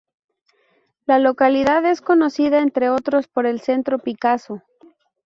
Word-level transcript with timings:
La 1.05 1.19
localidad 1.19 1.85
es 1.85 2.01
conocida 2.01 2.59
entre 2.61 2.89
otros 2.89 3.27
por 3.27 3.45
el 3.45 3.61
Centro 3.61 3.99
Picasso. 3.99 4.63